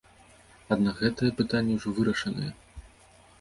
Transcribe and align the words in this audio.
Аднак 0.75 0.95
гэтае 1.01 1.29
пытанне 1.41 1.77
ўжо 1.81 1.93
вырашанае. 1.99 2.49